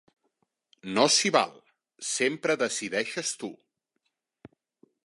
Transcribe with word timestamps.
No 0.95 1.03
s'hi 1.17 1.31
val, 1.35 1.53
sempre 2.13 2.57
decideixes 2.63 3.35
tu! 3.45 3.53